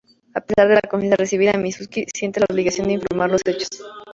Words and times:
A 0.33 0.41
pesar 0.41 0.67
de 0.67 0.73
la 0.73 0.81
confianza 0.89 1.15
recibida, 1.17 1.53
Mizuki 1.53 2.05
siente 2.11 2.39
la 2.39 2.47
obligación 2.51 2.87
de 2.87 2.93
informar 2.93 3.29
los 3.29 3.41
hechos. 3.45 3.67